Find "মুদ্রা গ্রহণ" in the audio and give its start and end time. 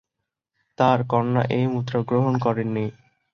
1.67-2.33